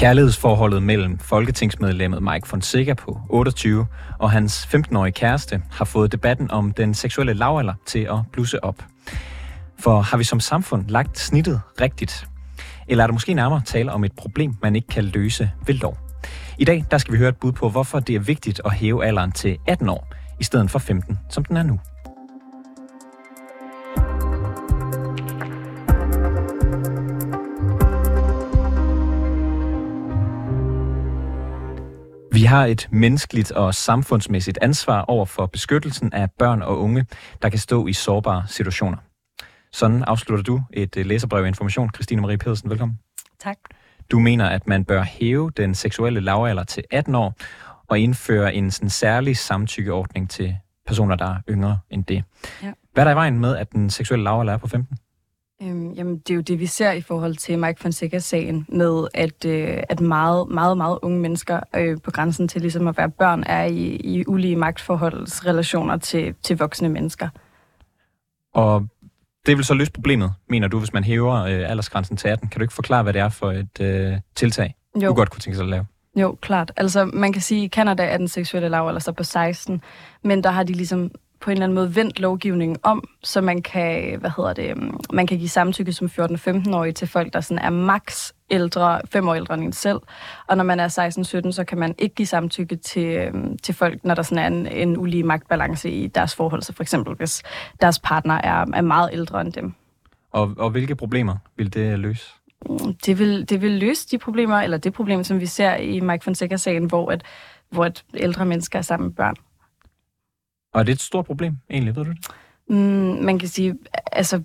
Kærlighedsforholdet 0.00 0.82
mellem 0.82 1.18
folketingsmedlemmet 1.18 2.22
Mike 2.22 2.48
Fonseca 2.48 2.94
på 2.94 3.20
28 3.28 3.86
og 4.18 4.30
hans 4.30 4.68
15-årige 4.74 5.12
kæreste 5.12 5.62
har 5.70 5.84
fået 5.84 6.12
debatten 6.12 6.50
om 6.50 6.72
den 6.72 6.94
seksuelle 6.94 7.34
lavalder 7.34 7.74
til 7.86 7.98
at 7.98 8.18
blusse 8.32 8.64
op. 8.64 8.84
For 9.78 10.00
har 10.00 10.16
vi 10.16 10.24
som 10.24 10.40
samfund 10.40 10.88
lagt 10.88 11.18
snittet 11.18 11.60
rigtigt? 11.80 12.28
Eller 12.88 13.04
er 13.04 13.06
der 13.06 13.12
måske 13.12 13.34
nærmere 13.34 13.62
tale 13.64 13.92
om 13.92 14.04
et 14.04 14.12
problem, 14.12 14.54
man 14.62 14.76
ikke 14.76 14.88
kan 14.88 15.04
løse 15.04 15.50
ved 15.66 15.74
lov? 15.74 15.98
I 16.58 16.64
dag 16.64 16.84
der 16.90 16.98
skal 16.98 17.12
vi 17.12 17.18
høre 17.18 17.28
et 17.28 17.36
bud 17.36 17.52
på, 17.52 17.68
hvorfor 17.68 18.00
det 18.00 18.14
er 18.14 18.20
vigtigt 18.20 18.60
at 18.64 18.74
hæve 18.74 19.04
alderen 19.04 19.32
til 19.32 19.58
18 19.66 19.88
år, 19.88 20.12
i 20.40 20.44
stedet 20.44 20.70
for 20.70 20.78
15, 20.78 21.18
som 21.30 21.44
den 21.44 21.56
er 21.56 21.62
nu. 21.62 21.80
Har 32.50 32.66
et 32.66 32.88
menneskeligt 32.90 33.52
og 33.52 33.74
samfundsmæssigt 33.74 34.58
ansvar 34.62 35.02
over 35.02 35.24
for 35.24 35.46
beskyttelsen 35.46 36.12
af 36.12 36.30
børn 36.30 36.62
og 36.62 36.78
unge, 36.78 37.06
der 37.42 37.48
kan 37.48 37.58
stå 37.58 37.86
i 37.86 37.92
sårbare 37.92 38.44
situationer. 38.46 38.98
Sådan 39.72 40.04
afslutter 40.04 40.42
du 40.42 40.62
et 40.72 40.96
øh, 40.96 41.06
læserbrev 41.06 41.44
af 41.44 41.48
information. 41.48 41.90
Christine 41.94 42.22
Marie 42.22 42.38
Pedersen, 42.38 42.70
velkommen. 42.70 42.98
Tak. 43.38 43.56
Du 44.10 44.18
mener, 44.18 44.48
at 44.48 44.66
man 44.66 44.84
bør 44.84 45.02
hæve 45.02 45.50
den 45.56 45.74
seksuelle 45.74 46.20
lavalder 46.20 46.64
til 46.64 46.84
18 46.90 47.14
år 47.14 47.34
og 47.88 47.98
indføre 47.98 48.54
en 48.54 48.70
sådan 48.70 48.90
særlig 48.90 49.36
samtykkeordning 49.36 50.30
til 50.30 50.56
personer, 50.86 51.14
der 51.14 51.26
er 51.26 51.36
yngre 51.48 51.78
end 51.90 52.04
det. 52.04 52.24
Ja. 52.62 52.72
Hvad 52.92 53.02
er 53.02 53.04
der 53.04 53.12
i 53.12 53.16
vejen 53.16 53.40
med, 53.40 53.56
at 53.56 53.72
den 53.72 53.90
seksuelle 53.90 54.24
lavalder 54.24 54.52
er 54.52 54.58
på 54.58 54.68
15? 54.68 54.96
Øhm, 55.62 55.92
jamen, 55.92 56.18
det 56.18 56.30
er 56.30 56.34
jo 56.34 56.40
det, 56.40 56.60
vi 56.60 56.66
ser 56.66 56.92
i 56.92 57.00
forhold 57.00 57.36
til 57.36 57.58
Mike 57.58 57.80
Fonseca-sagen, 57.80 58.66
med 58.68 59.08
at, 59.14 59.44
øh, 59.44 59.82
at 59.88 60.00
meget, 60.00 60.48
meget, 60.48 60.76
meget 60.76 60.98
unge 61.02 61.20
mennesker 61.20 61.60
øh, 61.76 61.98
på 62.04 62.10
grænsen 62.10 62.48
til 62.48 62.60
ligesom 62.60 62.88
at 62.88 62.96
være 62.96 63.10
børn, 63.10 63.42
er 63.46 63.64
i, 63.64 63.96
i 64.04 64.24
ulige 64.26 64.56
magtforholdsrelationer 64.56 65.96
til, 65.96 66.34
til 66.42 66.58
voksne 66.58 66.88
mennesker. 66.88 67.28
Og 68.54 68.86
det 69.46 69.56
vil 69.56 69.64
så 69.64 69.74
løse 69.74 69.92
problemet, 69.92 70.32
mener 70.48 70.68
du, 70.68 70.78
hvis 70.78 70.92
man 70.92 71.04
hæver 71.04 71.34
øh, 71.34 71.70
aldersgrænsen 71.70 72.16
til 72.16 72.28
18. 72.28 72.48
Kan 72.48 72.58
du 72.58 72.62
ikke 72.62 72.74
forklare, 72.74 73.02
hvad 73.02 73.12
det 73.12 73.20
er 73.20 73.28
for 73.28 73.52
et 73.52 73.80
øh, 73.80 74.12
tiltag, 74.34 74.74
jo. 75.02 75.08
du 75.08 75.14
godt 75.14 75.30
kunne 75.30 75.40
tænke 75.40 75.56
sig 75.56 75.64
at 75.64 75.70
lave? 75.70 75.86
Jo, 76.16 76.36
klart. 76.40 76.72
Altså, 76.76 77.04
man 77.04 77.32
kan 77.32 77.42
sige, 77.42 77.60
at 77.60 77.66
i 77.66 77.68
Canada 77.68 78.04
er 78.04 78.16
den 78.16 78.28
seksuelle 78.28 78.68
lavalder 78.68 79.00
så 79.00 79.12
på 79.12 79.24
16, 79.24 79.82
men 80.22 80.44
der 80.44 80.50
har 80.50 80.62
de 80.62 80.72
ligesom 80.72 81.10
på 81.40 81.50
en 81.50 81.52
eller 81.52 81.64
anden 81.64 81.74
måde 81.74 81.96
vendt 81.96 82.20
lovgivningen 82.20 82.78
om, 82.82 83.08
så 83.22 83.40
man 83.40 83.62
kan, 83.62 84.20
hvad 84.20 84.30
hedder 84.36 84.52
det, 84.52 84.70
øhm, 84.70 84.96
man 85.12 85.26
kan 85.26 85.38
give 85.38 85.48
samtykke 85.48 85.92
som 85.92 86.06
14-15-årig 86.06 86.94
til 86.94 87.08
folk, 87.08 87.32
der 87.32 87.40
sådan 87.40 87.64
er 87.64 87.70
max 87.70 88.32
ældre, 88.50 89.00
fem 89.10 89.28
år 89.28 89.34
ældre 89.34 89.54
end 89.54 89.64
en 89.64 89.72
selv. 89.72 90.00
Og 90.46 90.56
når 90.56 90.64
man 90.64 90.80
er 90.80 91.46
16-17, 91.48 91.52
så 91.52 91.64
kan 91.64 91.78
man 91.78 91.94
ikke 91.98 92.14
give 92.14 92.26
samtykke 92.26 92.76
til, 92.76 93.04
øhm, 93.04 93.58
til 93.58 93.74
folk, 93.74 94.04
når 94.04 94.14
der 94.14 94.22
sådan 94.22 94.44
er 94.44 94.46
en, 94.46 94.88
en 94.88 94.98
ulige 94.98 95.22
magtbalance 95.22 95.90
i 95.90 96.06
deres 96.06 96.34
forhold. 96.34 96.62
Så 96.62 96.72
for 96.72 96.82
eksempel, 96.82 97.14
hvis 97.14 97.42
deres 97.80 97.98
partner 97.98 98.34
er, 98.34 98.66
er 98.74 98.82
meget 98.82 99.10
ældre 99.12 99.40
end 99.40 99.52
dem. 99.52 99.74
Og, 100.32 100.54
og 100.58 100.70
hvilke 100.70 100.96
problemer 100.96 101.36
vil 101.56 101.74
det 101.74 101.98
løse? 101.98 102.24
Det 103.06 103.18
vil, 103.18 103.48
det 103.48 103.62
vil 103.62 103.70
løse 103.70 104.08
de 104.10 104.18
problemer, 104.18 104.56
eller 104.56 104.76
det 104.76 104.92
problem, 104.92 105.24
som 105.24 105.40
vi 105.40 105.46
ser 105.46 105.76
i 105.76 106.00
Mike 106.00 106.24
Fonseca-sagen, 106.24 106.84
hvor, 106.84 107.10
at, 107.10 107.22
hvor 107.70 107.84
at 107.84 108.04
ældre 108.14 108.46
mennesker 108.46 108.78
er 108.78 108.82
sammen 108.82 109.06
med 109.06 109.14
børn. 109.14 109.34
Og 110.72 110.80
er 110.80 110.84
det 110.84 110.92
et 110.92 111.00
stort 111.00 111.26
problem, 111.26 111.56
egentlig, 111.70 111.96
ved 111.96 112.04
du 112.04 112.10
det? 112.10 112.18
Mm, 112.68 113.24
man 113.24 113.38
kan 113.38 113.48
sige, 113.48 113.78
altså 114.12 114.42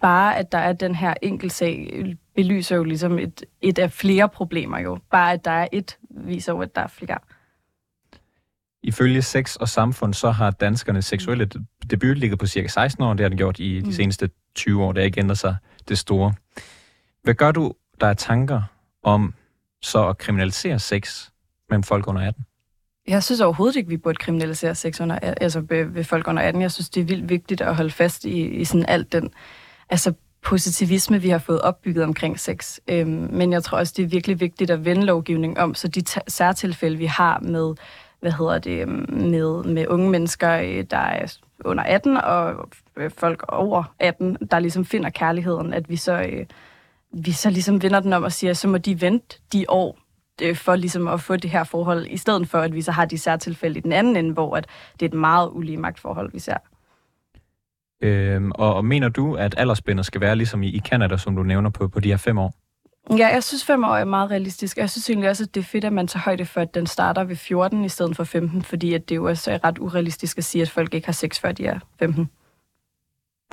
bare 0.00 0.36
at 0.36 0.52
der 0.52 0.58
er 0.58 0.72
den 0.72 0.94
her 0.94 1.14
sag, 1.48 2.04
belyser 2.34 2.76
jo 2.76 2.84
ligesom 2.84 3.18
et, 3.18 3.44
et 3.62 3.78
af 3.78 3.92
flere 3.92 4.28
problemer 4.28 4.78
jo. 4.78 4.98
Bare 5.10 5.32
at 5.32 5.44
der 5.44 5.50
er 5.50 5.68
et, 5.72 5.98
viser 6.10 6.52
jo, 6.52 6.60
at 6.60 6.74
der 6.74 6.82
er 6.82 6.86
flere. 6.86 7.18
Ifølge 8.82 9.22
Sex 9.22 9.56
og 9.56 9.68
Samfund, 9.68 10.14
så 10.14 10.30
har 10.30 10.50
danskernes 10.50 11.04
seksuelle 11.04 11.50
debut 11.90 12.18
ligget 12.18 12.38
på 12.38 12.46
cirka 12.46 12.68
16 12.68 13.04
år. 13.04 13.14
Det 13.14 13.20
har 13.20 13.28
den 13.28 13.38
gjort 13.38 13.58
i 13.58 13.80
de 13.80 13.86
mm. 13.86 13.92
seneste 13.92 14.30
20 14.54 14.84
år. 14.84 14.92
Det 14.92 15.00
har 15.00 15.04
ikke 15.04 15.20
ændret 15.20 15.38
sig 15.38 15.56
det 15.88 15.98
store. 15.98 16.34
Hvad 17.22 17.34
gør 17.34 17.52
du, 17.52 17.74
der 18.00 18.06
er 18.06 18.14
tanker 18.14 18.62
om 19.02 19.34
så 19.82 20.08
at 20.08 20.18
kriminalisere 20.18 20.78
sex 20.78 21.30
mellem 21.70 21.82
folk 21.82 22.08
under 22.08 22.28
18? 22.28 22.44
Jeg 23.08 23.22
synes 23.22 23.40
overhovedet 23.40 23.76
ikke, 23.76 23.88
vi 23.88 23.96
burde 23.96 24.16
kriminalisere 24.16 24.74
sex 24.74 25.00
under, 25.00 25.18
altså 25.18 25.60
ved, 25.60 25.84
ved 25.84 26.04
folk 26.04 26.28
under 26.28 26.42
18. 26.42 26.62
Jeg 26.62 26.72
synes, 26.72 26.90
det 26.90 27.00
er 27.00 27.04
vildt 27.04 27.28
vigtigt 27.28 27.60
at 27.60 27.76
holde 27.76 27.90
fast 27.90 28.24
i, 28.24 28.46
i 28.46 28.64
sådan 28.64 28.86
alt 28.88 29.12
den 29.12 29.30
altså 29.90 30.12
positivisme, 30.44 31.22
vi 31.22 31.28
har 31.28 31.38
fået 31.38 31.60
opbygget 31.60 32.04
omkring 32.04 32.40
sex. 32.40 32.78
Øhm, 32.88 33.28
men 33.32 33.52
jeg 33.52 33.62
tror 33.62 33.78
også, 33.78 33.94
det 33.96 34.02
er 34.02 34.08
virkelig 34.08 34.40
vigtigt 34.40 34.70
at 34.70 34.84
vende 34.84 35.04
lovgivningen 35.04 35.58
om, 35.58 35.74
så 35.74 35.88
de 35.88 36.02
særtilfælde, 36.28 36.98
vi 36.98 37.06
har 37.06 37.40
med, 37.40 37.74
hvad 38.20 38.32
hedder 38.32 38.58
det, 38.58 38.80
øhm, 38.80 39.06
med, 39.08 39.64
med 39.64 39.86
unge 39.86 40.10
mennesker, 40.10 40.52
øh, 40.52 40.84
der 40.90 40.96
er 40.96 41.36
under 41.64 41.84
18, 41.84 42.16
og 42.16 42.68
øh, 42.96 43.10
folk 43.10 43.44
over 43.48 43.94
18, 43.98 44.36
der 44.50 44.58
ligesom 44.58 44.84
finder 44.84 45.10
kærligheden, 45.10 45.74
at 45.74 45.90
vi 45.90 45.96
så, 45.96 46.22
øh, 46.22 46.46
vi 47.12 47.32
så 47.32 47.50
ligesom 47.50 47.82
vender 47.82 48.00
den 48.00 48.12
om 48.12 48.22
og 48.22 48.32
siger, 48.32 48.54
så 48.54 48.68
må 48.68 48.78
de 48.78 49.00
vente 49.00 49.38
de 49.52 49.64
år, 49.68 49.98
øh, 50.42 50.56
for 50.56 50.76
ligesom 50.76 51.08
at 51.08 51.20
få 51.20 51.36
det 51.36 51.50
her 51.50 51.64
forhold, 51.64 52.06
i 52.10 52.16
stedet 52.16 52.48
for, 52.48 52.58
at 52.58 52.74
vi 52.74 52.82
så 52.82 52.92
har 52.92 53.04
de 53.04 53.18
særtilfælde 53.18 53.78
i 53.78 53.82
den 53.82 53.92
anden 53.92 54.16
ende, 54.16 54.32
hvor 54.32 54.56
at 54.56 54.66
det 55.00 55.02
er 55.02 55.10
et 55.10 55.20
meget 55.20 55.50
ulige 55.52 55.76
magtforhold, 55.76 56.32
vi 56.32 56.38
ser. 56.38 56.56
Øhm, 58.00 58.52
og, 58.54 58.74
og 58.74 58.84
mener 58.84 59.08
du, 59.08 59.34
at 59.34 59.54
aldersspændet 59.58 60.06
skal 60.06 60.20
være 60.20 60.36
ligesom 60.36 60.62
i, 60.62 60.68
i 60.68 60.80
Canada, 60.80 61.16
som 61.16 61.36
du 61.36 61.42
nævner 61.42 61.70
på, 61.70 61.88
på 61.88 62.00
de 62.00 62.08
her 62.08 62.16
fem 62.16 62.38
år? 62.38 62.54
Ja, 63.10 63.28
jeg 63.28 63.42
synes 63.42 63.64
fem 63.64 63.84
år 63.84 63.96
er 63.96 64.04
meget 64.04 64.30
realistisk. 64.30 64.78
Jeg 64.78 64.90
synes 64.90 65.10
egentlig 65.10 65.30
også, 65.30 65.44
at 65.44 65.54
det 65.54 65.60
er 65.60 65.64
fedt, 65.64 65.84
at 65.84 65.92
man 65.92 66.06
tager 66.06 66.22
højde 66.22 66.44
for, 66.44 66.60
at 66.60 66.74
den 66.74 66.86
starter 66.86 67.24
ved 67.24 67.36
14 67.36 67.84
i 67.84 67.88
stedet 67.88 68.16
for 68.16 68.24
15, 68.24 68.62
fordi 68.62 68.94
at 68.94 69.08
det 69.08 69.16
jo 69.16 69.24
også 69.24 69.50
er 69.50 69.64
ret 69.64 69.78
urealistisk 69.78 70.38
at 70.38 70.44
sige, 70.44 70.62
at 70.62 70.70
folk 70.70 70.94
ikke 70.94 71.06
har 71.06 71.12
sex 71.12 71.40
før 71.40 71.52
de 71.52 71.66
er 71.66 71.78
15. 71.98 72.30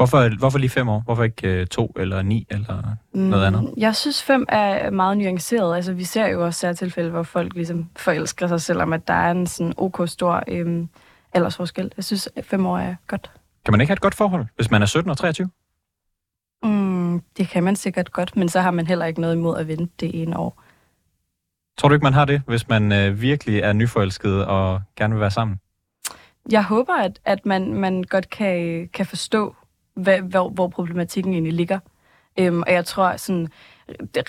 Hvorfor, 0.01 0.37
hvorfor 0.37 0.57
lige 0.57 0.69
fem 0.69 0.89
år? 0.89 0.99
Hvorfor 0.99 1.23
ikke 1.23 1.47
øh, 1.47 1.67
to 1.67 1.93
eller 1.95 2.21
ni 2.21 2.47
eller 2.49 2.95
noget 3.13 3.45
andet? 3.45 3.61
Mm, 3.63 3.73
jeg 3.77 3.95
synes, 3.95 4.23
fem 4.23 4.45
er 4.49 4.89
meget 4.89 5.17
nuanceret. 5.17 5.75
Altså, 5.75 5.93
vi 5.93 6.03
ser 6.03 6.27
jo 6.27 6.45
også 6.45 6.59
særtilfælde, 6.59 7.09
hvor 7.09 7.23
folk 7.23 7.53
ligesom 7.53 7.89
forelsker 7.95 8.47
sig, 8.47 8.61
selvom 8.61 8.93
at 8.93 9.07
der 9.07 9.13
er 9.13 9.31
en 9.31 9.47
sådan 9.47 9.73
ok 9.77 10.01
stor 10.05 10.43
øhm, 10.47 10.89
aldersforskel. 11.33 11.91
Jeg 11.97 12.03
synes, 12.03 12.29
fem 12.43 12.65
år 12.65 12.77
er 12.77 12.95
godt. 13.07 13.31
Kan 13.65 13.71
man 13.71 13.81
ikke 13.81 13.89
have 13.89 13.95
et 13.95 14.01
godt 14.01 14.15
forhold, 14.15 14.45
hvis 14.55 14.71
man 14.71 14.81
er 14.81 14.85
17 14.85 15.11
og 15.11 15.17
23? 15.17 15.49
Mm, 16.63 17.21
det 17.37 17.47
kan 17.47 17.63
man 17.63 17.75
sikkert 17.75 18.11
godt, 18.11 18.35
men 18.35 18.49
så 18.49 18.59
har 18.59 18.71
man 18.71 18.87
heller 18.87 19.05
ikke 19.05 19.21
noget 19.21 19.35
imod 19.35 19.57
at 19.57 19.67
vente 19.67 19.93
det 19.99 20.21
ene 20.21 20.37
år. 20.37 20.63
Tror 21.77 21.89
du 21.89 21.93
ikke, 21.95 22.03
man 22.03 22.13
har 22.13 22.25
det, 22.25 22.41
hvis 22.47 22.67
man 22.67 22.91
øh, 22.91 23.21
virkelig 23.21 23.59
er 23.59 23.73
nyforelsket 23.73 24.45
og 24.45 24.81
gerne 24.95 25.13
vil 25.13 25.21
være 25.21 25.31
sammen? 25.31 25.59
Jeg 26.51 26.63
håber, 26.63 26.93
at, 26.93 27.19
at 27.25 27.45
man, 27.45 27.73
man 27.73 28.03
godt 28.03 28.29
kan, 28.29 28.89
kan 28.93 29.05
forstå, 29.05 29.55
hvad, 29.93 30.19
hvor, 30.19 30.49
hvor 30.49 30.67
problematikken 30.67 31.33
egentlig 31.33 31.53
ligger. 31.53 31.79
Øhm, 32.39 32.61
og 32.61 32.73
jeg 32.73 32.85
tror, 32.85 33.17
sådan, 33.17 33.47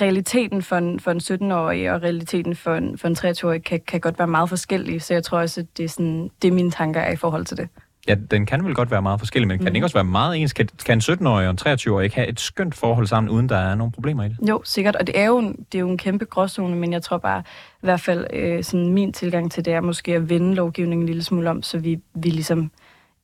realiteten 0.01 0.63
for 0.63 0.77
en, 0.77 1.01
for 1.01 1.11
en 1.11 1.21
17-årig 1.53 1.93
og 1.93 2.03
realiteten 2.03 2.57
for 2.57 2.75
en, 2.75 2.99
for 2.99 3.09
en 3.09 3.17
23-årig 3.19 3.65
kan, 3.65 3.81
kan 3.87 4.01
godt 4.01 4.19
være 4.19 4.29
meget 4.29 4.49
forskellige, 4.49 5.01
så 5.01 5.15
jeg 5.15 5.25
tror 5.25 5.39
også, 5.39 5.61
at 5.61 5.67
det 5.77 5.85
er, 5.85 5.89
sådan, 5.89 6.31
det 6.43 6.49
er 6.49 6.53
mine 6.53 6.71
tanker 6.71 7.01
er 7.01 7.13
i 7.13 7.17
forhold 7.17 7.45
til 7.45 7.57
det. 7.57 7.69
Ja, 8.09 8.15
den 8.31 8.47
kan 8.47 8.65
vel 8.65 8.75
godt 8.75 8.91
være 8.91 9.03
meget 9.03 9.21
forskellig, 9.21 9.49
men 9.49 9.59
kan 9.59 9.63
mm. 9.63 9.67
den 9.67 9.77
ikke 9.77 9.87
også 9.87 9.97
være 9.97 10.05
meget 10.05 10.37
ens? 10.37 10.53
Kan, 10.53 10.69
kan 10.87 10.99
en 10.99 11.01
17-årig 11.01 11.49
og 11.49 11.51
en 11.51 11.59
23-årig 11.69 12.05
ikke 12.05 12.17
have 12.17 12.29
et 12.29 12.41
skønt 12.41 12.75
forhold 12.75 13.07
sammen, 13.07 13.31
uden 13.31 13.49
der 13.49 13.57
er 13.57 13.75
nogle 13.75 13.93
problemer 13.93 14.25
i 14.25 14.29
det? 14.29 14.37
Jo, 14.49 14.63
sikkert, 14.65 14.97
og 14.97 15.07
det 15.07 15.19
er 15.19 15.27
jo 15.27 15.39
en, 15.39 15.67
det 15.73 15.79
er 15.79 15.81
jo 15.81 15.89
en 15.89 15.99
kæmpe 15.99 16.25
gråzone, 16.25 16.77
men 16.77 16.93
jeg 16.93 17.03
tror 17.03 17.19
bare, 17.19 17.43
i 17.83 17.87
hvert 17.87 18.01
fald 18.01 18.27
øh, 18.33 18.65
sådan 18.65 18.89
min 18.89 19.13
tilgang 19.13 19.53
til 19.53 19.65
det 19.65 19.73
er 19.73 19.81
måske 19.81 20.15
at 20.15 20.29
vende 20.29 20.55
lovgivningen 20.55 21.03
en 21.03 21.07
lille 21.07 21.23
smule 21.23 21.51
om, 21.51 21.63
så 21.63 21.79
vi, 21.79 22.01
vi 22.15 22.31
ligesom 22.31 22.71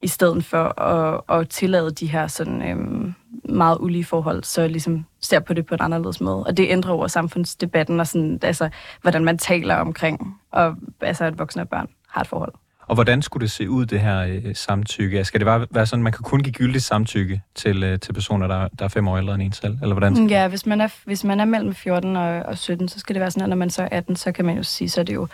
i 0.02 0.08
stedet 0.08 0.44
for 0.44 0.80
at, 0.80 1.20
at 1.40 1.48
tillade 1.48 1.90
de 1.90 2.06
her 2.06 2.26
sådan, 2.26 2.62
øhm, 2.70 3.14
meget 3.44 3.78
ulige 3.80 4.04
forhold, 4.04 4.44
så 4.44 4.68
ligesom 4.68 5.04
ser 5.20 5.40
på 5.40 5.54
det 5.54 5.66
på 5.66 5.74
en 5.74 5.80
anderledes 5.80 6.20
måde. 6.20 6.44
Og 6.44 6.56
det 6.56 6.66
ændrer 6.70 6.92
over 6.92 7.06
samfundsdebatten 7.06 8.00
og 8.00 8.06
sådan, 8.06 8.38
altså, 8.42 8.68
hvordan 9.02 9.24
man 9.24 9.38
taler 9.38 9.74
omkring, 9.74 10.40
og, 10.52 10.76
altså, 11.00 11.24
at 11.24 11.38
voksne 11.38 11.62
og 11.62 11.68
børn 11.68 11.88
har 12.08 12.20
et 12.20 12.26
forhold. 12.26 12.52
Og 12.88 12.94
hvordan 12.94 13.22
skulle 13.22 13.42
det 13.42 13.50
se 13.50 13.70
ud, 13.70 13.86
det 13.86 14.00
her 14.00 14.20
øh, 14.20 14.54
samtykke? 14.54 15.24
Skal 15.24 15.40
det 15.40 15.44
bare 15.46 15.66
være 15.70 15.86
sådan, 15.86 16.00
at 16.00 16.04
man 16.04 16.12
kan 16.12 16.22
kun 16.22 16.42
give 16.42 16.52
gyldigt 16.52 16.84
samtykke 16.84 17.42
til, 17.54 17.82
øh, 17.82 17.98
til 18.00 18.12
personer, 18.12 18.46
der, 18.46 18.68
der 18.78 18.84
er 18.84 18.88
fem 18.88 19.08
år 19.08 19.18
ældre 19.18 19.34
end 19.34 19.42
en 19.42 19.52
selv? 19.52 19.78
Eller 19.82 19.94
hvordan 19.94 20.26
ja, 20.26 20.48
hvis 20.48 20.66
man, 20.66 20.80
er, 20.80 20.88
hvis 21.04 21.24
man 21.24 21.40
er 21.40 21.44
mellem 21.44 21.74
14 21.74 22.16
og, 22.16 22.42
og 22.42 22.58
17, 22.58 22.88
så 22.88 22.98
skal 22.98 23.14
det 23.14 23.20
være 23.20 23.30
sådan, 23.30 23.42
at 23.42 23.48
når 23.48 23.56
man 23.56 23.70
så 23.70 23.82
er 23.82 23.88
18, 23.92 24.16
så 24.16 24.32
kan 24.32 24.44
man 24.44 24.56
jo 24.56 24.62
sige, 24.62 24.88
så 24.88 25.00
er 25.00 25.04
det 25.04 25.14
jo 25.14 25.28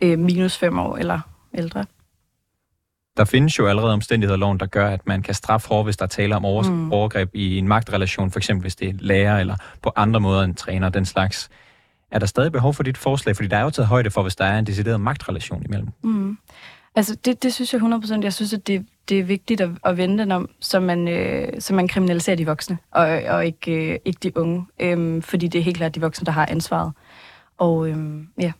øh, 0.00 0.18
minus 0.18 0.56
fem 0.56 0.78
år 0.78 0.96
eller 0.96 1.20
ældre. 1.54 1.84
Der 3.18 3.24
findes 3.24 3.58
jo 3.58 3.66
allerede 3.66 3.92
omstændigheder 3.92 4.36
i 4.36 4.40
loven, 4.40 4.60
der 4.60 4.66
gør, 4.66 4.88
at 4.88 5.06
man 5.06 5.22
kan 5.22 5.34
straffe 5.34 5.68
hårdt, 5.68 5.86
hvis 5.86 5.96
der 5.96 6.06
taler 6.06 6.36
om 6.36 6.44
over- 6.44 6.70
mm. 6.70 6.92
overgreb 6.92 7.30
i 7.34 7.58
en 7.58 7.68
magtrelation, 7.68 8.30
for 8.30 8.38
eksempel 8.38 8.62
hvis 8.62 8.76
det 8.76 8.88
er 8.88 8.92
lærer 8.98 9.40
eller 9.40 9.56
på 9.82 9.92
andre 9.96 10.20
måder 10.20 10.42
en 10.42 10.54
træner, 10.54 10.88
den 10.88 11.04
slags. 11.04 11.48
Er 12.10 12.18
der 12.18 12.26
stadig 12.26 12.52
behov 12.52 12.74
for 12.74 12.82
dit 12.82 12.98
forslag? 12.98 13.36
Fordi 13.36 13.48
der 13.48 13.56
er 13.56 13.62
jo 13.62 13.70
taget 13.70 13.88
højde 13.88 14.10
for, 14.10 14.22
hvis 14.22 14.36
der 14.36 14.44
er 14.44 14.58
en 14.58 14.66
decideret 14.66 15.00
magtrelation 15.00 15.62
imellem. 15.66 15.88
Mm. 16.02 16.38
Altså, 16.94 17.16
det, 17.24 17.42
det 17.42 17.54
synes 17.54 17.72
jeg 17.72 17.80
100%. 17.80 18.22
Jeg 18.22 18.32
synes, 18.32 18.52
at 18.52 18.66
det, 18.66 18.86
det 19.08 19.18
er 19.18 19.24
vigtigt 19.24 19.60
at, 19.60 19.70
at 19.84 19.96
vende 19.96 20.18
den 20.18 20.32
om, 20.32 20.48
så 20.60 20.80
man, 20.80 21.08
øh, 21.08 21.48
så 21.60 21.74
man 21.74 21.88
kriminaliserer 21.88 22.36
de 22.36 22.46
voksne, 22.46 22.78
og, 22.90 23.06
og 23.28 23.46
ikke, 23.46 23.92
øh, 23.92 23.98
ikke 24.04 24.18
de 24.22 24.36
unge. 24.36 24.66
Øhm, 24.80 25.22
fordi 25.22 25.48
det 25.48 25.58
er 25.58 25.62
helt 25.62 25.76
klart 25.76 25.94
de 25.94 26.00
voksne, 26.00 26.26
der 26.26 26.32
har 26.32 26.46
ansvaret. 26.46 26.92
Og 27.58 27.88
øhm, 27.88 28.28
ja. 28.40 28.52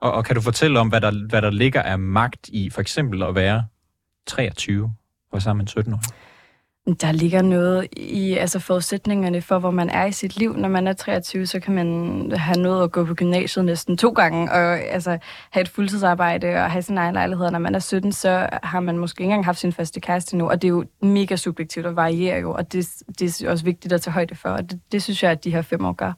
Og, 0.00 0.12
og 0.12 0.24
kan 0.24 0.36
du 0.36 0.42
fortælle 0.42 0.80
om, 0.80 0.88
hvad 0.88 1.00
der, 1.00 1.26
hvad 1.28 1.42
der 1.42 1.50
ligger 1.50 1.82
af 1.82 1.98
magt 1.98 2.48
i 2.48 2.70
for 2.70 2.80
eksempel 2.80 3.22
at 3.22 3.34
være 3.34 3.64
23 4.26 4.92
og 5.32 5.42
sammen 5.42 5.62
med 5.62 5.68
17 5.68 5.92
år? 5.92 6.00
Der 7.00 7.12
ligger 7.12 7.42
noget 7.42 7.88
i 7.96 8.32
altså 8.32 8.58
forudsætningerne 8.58 9.42
for, 9.42 9.58
hvor 9.58 9.70
man 9.70 9.90
er 9.90 10.04
i 10.04 10.12
sit 10.12 10.36
liv. 10.36 10.56
Når 10.56 10.68
man 10.68 10.86
er 10.86 10.92
23, 10.92 11.46
så 11.46 11.60
kan 11.60 11.74
man 11.74 12.32
have 12.36 12.62
noget 12.62 12.84
at 12.84 12.92
gå 12.92 13.04
på 13.04 13.14
gymnasiet 13.14 13.64
næsten 13.64 13.96
to 13.96 14.10
gange, 14.10 14.52
og 14.52 14.80
altså, 14.80 15.18
have 15.50 15.62
et 15.62 15.68
fuldtidsarbejde 15.68 16.48
og 16.48 16.70
have 16.70 16.82
sin 16.82 16.98
egen 16.98 17.14
lejlighed. 17.14 17.50
Når 17.50 17.58
man 17.58 17.74
er 17.74 17.78
17, 17.78 18.12
så 18.12 18.48
har 18.62 18.80
man 18.80 18.98
måske 18.98 19.20
ikke 19.20 19.24
engang 19.24 19.44
haft 19.44 19.58
sin 19.58 19.72
første 19.72 20.00
kæreste 20.00 20.36
nu, 20.36 20.48
og 20.48 20.62
det 20.62 20.68
er 20.68 20.72
jo 20.72 20.84
mega 21.02 21.36
subjektivt 21.36 21.86
og 21.86 21.96
varierer 21.96 22.38
jo, 22.38 22.52
og 22.52 22.72
det, 22.72 22.88
det 23.18 23.42
er 23.42 23.50
også 23.50 23.64
vigtigt 23.64 23.92
at 23.92 24.00
tage 24.00 24.12
højde 24.12 24.34
for, 24.34 24.48
og 24.48 24.70
det, 24.70 24.80
det 24.92 25.02
synes 25.02 25.22
jeg, 25.22 25.30
at 25.30 25.44
de 25.44 25.50
her 25.50 25.62
fem 25.62 25.84
år 25.84 25.92
gør. 25.92 26.12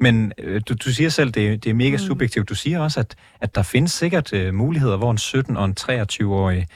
Men 0.00 0.32
øh, 0.38 0.60
du, 0.68 0.74
du 0.74 0.90
siger 0.90 1.08
selv, 1.08 1.30
det, 1.30 1.64
det 1.64 1.70
er 1.70 1.74
mega 1.74 1.96
mm. 1.96 1.98
subjektivt. 1.98 2.48
Du 2.48 2.54
siger 2.54 2.80
også, 2.80 3.00
at, 3.00 3.16
at 3.40 3.54
der 3.54 3.62
findes 3.62 3.92
sikkert 3.92 4.32
øh, 4.32 4.54
muligheder, 4.54 4.96
hvor 4.96 5.10
en 5.10 5.18
17- 5.18 5.58
og 5.58 5.64
en 5.64 5.76
23-årig 5.80 6.66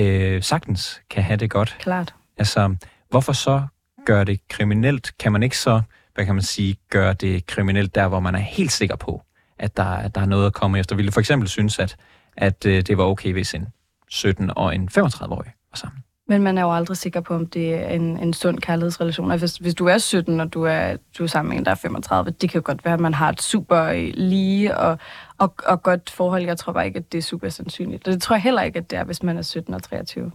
øh, 0.00 0.42
sagtens 0.42 1.00
kan 1.10 1.22
have 1.22 1.36
det 1.36 1.50
godt. 1.50 1.76
Klart. 1.80 2.14
Altså, 2.38 2.76
hvorfor 3.10 3.32
så 3.32 3.62
gøre 4.06 4.24
det 4.24 4.48
kriminelt? 4.48 5.18
Kan 5.18 5.32
man 5.32 5.42
ikke 5.42 5.58
så, 5.58 5.82
hvad 6.14 6.26
kan 6.26 6.34
man 6.34 6.42
sige, 6.42 6.76
gøre 6.90 7.12
det 7.12 7.46
kriminelt 7.46 7.94
der, 7.94 8.08
hvor 8.08 8.20
man 8.20 8.34
er 8.34 8.38
helt 8.38 8.72
sikker 8.72 8.96
på, 8.96 9.22
at 9.58 9.76
der, 9.76 9.84
at 9.84 10.14
der 10.14 10.20
er 10.20 10.26
noget 10.26 10.46
at 10.46 10.52
komme 10.52 10.78
efter? 10.78 10.96
Ville 10.96 11.12
for 11.12 11.20
eksempel 11.20 11.48
synes, 11.48 11.78
at, 11.78 11.96
at 12.36 12.66
øh, 12.66 12.82
det 12.82 12.98
var 12.98 13.04
okay, 13.04 13.32
hvis 13.32 13.54
en 13.54 13.68
17 14.08 14.50
og 14.56 14.74
en 14.74 14.88
35-årig 14.98 15.52
var 15.70 15.76
sammen? 15.76 16.04
Men 16.30 16.42
man 16.42 16.58
er 16.58 16.62
jo 16.62 16.74
aldrig 16.74 16.96
sikker 16.96 17.20
på, 17.20 17.34
om 17.34 17.46
det 17.46 17.74
er 17.74 17.88
en, 17.88 18.18
en 18.18 18.32
sund 18.32 18.58
kærlighedsrelation. 18.58 19.38
Hvis, 19.38 19.56
hvis 19.56 19.74
du 19.74 19.86
er 19.86 19.98
17, 19.98 20.40
og 20.40 20.52
du 20.52 20.62
er, 20.62 20.96
du 21.18 21.22
er 21.22 21.26
sammen 21.26 21.48
med 21.48 21.58
en, 21.58 21.64
der 21.64 21.70
er 21.70 21.74
35, 21.74 22.30
det 22.30 22.50
kan 22.50 22.58
jo 22.58 22.62
godt 22.64 22.84
være, 22.84 22.94
at 22.94 23.00
man 23.00 23.14
har 23.14 23.28
et 23.28 23.42
super 23.42 24.10
lige 24.14 24.76
og, 24.76 24.98
og, 25.38 25.54
og 25.66 25.82
godt 25.82 26.10
forhold. 26.10 26.44
Jeg 26.44 26.58
tror 26.58 26.72
bare 26.72 26.86
ikke, 26.86 26.98
at 26.98 27.12
det 27.12 27.18
er 27.18 27.22
super 27.22 27.48
sandsynligt. 27.48 28.08
Og 28.08 28.12
det 28.12 28.22
tror 28.22 28.36
jeg 28.36 28.42
heller 28.42 28.62
ikke, 28.62 28.78
at 28.78 28.90
det 28.90 28.98
er, 28.98 29.04
hvis 29.04 29.22
man 29.22 29.38
er 29.38 29.42
17 29.42 29.74
og 29.74 29.82
23. 29.82 30.30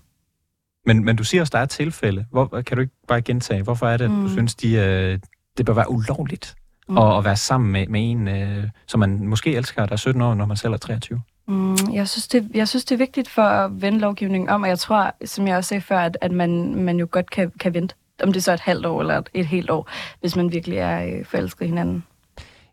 Men, 0.85 1.05
men 1.05 1.15
du 1.15 1.23
siger 1.23 1.41
også, 1.41 1.49
at 1.49 1.53
der 1.53 1.59
er 1.59 1.65
tilfælde. 1.65 2.25
Hvor, 2.31 2.61
kan 2.61 2.77
du 2.77 2.81
ikke 2.81 2.93
bare 3.07 3.21
gentage, 3.21 3.63
hvorfor 3.63 3.87
er 3.87 3.97
det, 3.97 4.05
at 4.05 4.11
mm. 4.11 4.21
du 4.21 4.29
synes, 4.29 4.55
de, 4.55 4.73
øh, 4.75 5.19
det 5.57 5.65
bør 5.65 5.73
være 5.73 5.91
ulovligt 5.91 6.55
mm. 6.89 6.97
at, 6.97 7.17
at 7.17 7.25
være 7.25 7.35
sammen 7.35 7.71
med, 7.71 7.87
med 7.87 8.11
en, 8.11 8.27
øh, 8.27 8.63
som 8.87 8.99
man 8.99 9.27
måske 9.27 9.55
elsker, 9.55 9.85
der 9.85 9.93
er 9.93 9.97
17 9.97 10.21
år, 10.21 10.35
når 10.35 10.45
man 10.45 10.57
selv 10.57 10.73
er 10.73 10.77
23? 10.77 11.21
Mm, 11.47 11.93
jeg, 11.93 12.07
synes, 12.07 12.27
det, 12.27 12.51
jeg 12.53 12.67
synes, 12.67 12.85
det 12.85 12.95
er 12.95 12.97
vigtigt 12.97 13.29
for 13.29 13.41
at 13.41 13.81
vende 13.81 13.99
lovgivningen 13.99 14.49
om, 14.49 14.63
og 14.63 14.69
jeg 14.69 14.79
tror, 14.79 15.15
som 15.25 15.47
jeg 15.47 15.57
også 15.57 15.67
sagde 15.67 15.81
før, 15.81 15.99
at, 15.99 16.17
at 16.21 16.31
man, 16.31 16.75
man 16.75 16.97
jo 16.97 17.07
godt 17.11 17.29
kan, 17.29 17.51
kan 17.59 17.73
vente. 17.73 17.95
Om 18.23 18.33
det 18.33 18.39
er 18.39 18.43
så 18.43 18.53
et 18.53 18.59
halvt 18.59 18.85
år 18.85 19.01
eller 19.01 19.17
et, 19.17 19.29
et 19.33 19.45
helt 19.45 19.69
år, 19.69 19.89
hvis 20.19 20.35
man 20.35 20.51
virkelig 20.51 20.77
er 20.77 21.05
øh, 21.05 21.25
forelsket 21.25 21.67
hinanden. 21.67 22.03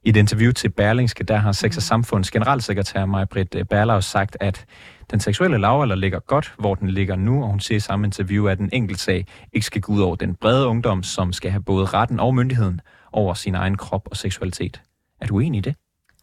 I 0.05 0.09
et 0.09 0.17
interview 0.17 0.53
til 0.53 0.69
Berlingske, 0.69 1.25
der 1.25 1.37
har 1.37 1.53
Sex 1.53 1.77
og. 1.77 1.83
Samfunds 1.83 2.31
generalsekretær 2.31 3.07
Maj-Britt 3.07 3.55
øh, 3.55 3.65
Berlaus 3.65 4.05
sagt, 4.05 4.37
at 4.41 4.65
den 5.11 5.21
seksuelle 5.21 5.59
lavalder 5.59 5.95
ligger 5.95 6.19
godt, 6.19 6.55
hvor 6.59 6.75
den 6.75 6.91
ligger 6.91 7.17
nu, 7.17 7.43
og 7.43 7.49
hun 7.49 7.61
siger 7.61 7.77
i 7.77 7.81
samme 7.81 8.07
interview, 8.07 8.47
at 8.47 8.59
en 8.59 8.71
enkelt 8.73 9.01
sag 9.01 9.27
ikke 9.53 9.67
skal 9.67 9.81
gå 9.81 9.93
ud 9.93 10.01
over 10.01 10.17
den 10.17 10.35
brede 10.35 10.67
ungdom, 10.67 11.03
som 11.03 11.33
skal 11.33 11.51
have 11.51 11.63
både 11.63 11.85
retten 11.85 12.21
og 12.21 12.35
myndigheden 12.35 12.81
over 13.13 13.35
sin 13.35 13.55
egen 13.55 13.77
krop 13.77 14.09
og 14.11 14.17
seksualitet. 14.17 14.83
Er 15.21 15.27
du 15.27 15.39
enig 15.39 15.59
i 15.59 15.61
det? 15.61 15.75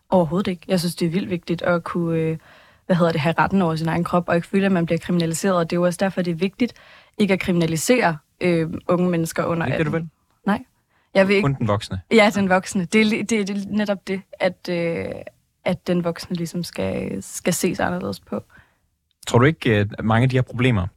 Overhovedet 0.10 0.52
ikke. 0.52 0.62
Jeg 0.68 0.80
synes, 0.80 0.96
det 0.96 1.06
er 1.06 1.10
vildt 1.10 1.30
vigtigt 1.30 1.62
at 1.62 1.84
kunne 1.84 2.20
øh, 2.20 2.38
hvad 2.90 2.96
hedder 2.96 3.12
det, 3.12 3.22
have 3.22 3.36
retten 3.38 3.62
over 3.62 3.76
sin 3.76 3.88
egen 3.88 4.04
krop, 4.04 4.30
og 4.30 4.36
ikke 4.36 4.48
føle, 4.48 4.66
at 4.66 4.72
man 4.72 4.86
bliver 4.86 5.00
kriminaliseret. 5.00 5.56
Og 5.56 5.70
det 5.70 5.76
er 5.76 5.80
jo 5.80 5.86
også 5.86 5.98
derfor, 6.00 6.22
det 6.22 6.32
er 6.32 6.36
vigtigt 6.36 6.74
ikke 7.18 7.34
at 7.34 7.40
kriminalisere 7.40 8.18
øh, 8.42 8.70
unge 8.88 9.10
mennesker 9.10 9.44
under 9.46 9.66
18. 9.66 9.74
Ikke 9.74 9.78
det, 9.78 9.86
du 9.86 9.98
vil? 9.98 10.10
Nej. 10.46 10.64
Jeg 11.14 11.28
vil 11.28 11.36
ikke... 11.36 11.44
Kun 11.44 11.54
den 11.54 11.68
voksne? 11.68 12.02
Ja, 12.12 12.32
den 12.36 12.50
voksne. 12.50 12.86
Det 12.86 13.02
er, 13.02 13.10
det, 13.10 13.30
det 13.30 13.50
er 13.50 13.66
netop 13.68 14.08
det, 14.08 14.22
at, 14.40 14.70
øh, 14.70 15.06
at 15.66 15.88
den 15.88 16.04
voksne 16.04 16.36
ligesom 16.36 16.64
skal, 16.64 17.24
skal 17.24 17.54
ses 17.54 17.80
anderledes 17.80 18.20
på. 18.20 18.44
Tror 19.28 19.40
du 19.40 19.46
ikke, 19.46 19.76
at 19.76 19.88
mange 20.04 20.24
af 20.24 20.30
de 20.30 20.38
her 20.38 20.42
problemer 20.42 20.88